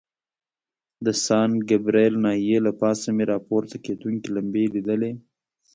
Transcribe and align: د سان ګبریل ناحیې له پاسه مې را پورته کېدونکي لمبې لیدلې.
د 1.05 1.07
سان 1.25 1.49
ګبریل 1.69 2.13
ناحیې 2.25 2.57
له 2.65 2.71
پاسه 2.81 3.07
مې 3.15 3.23
را 3.31 3.37
پورته 3.47 3.75
کېدونکي 3.85 4.27
لمبې 4.35 4.63
لیدلې. 4.73 5.11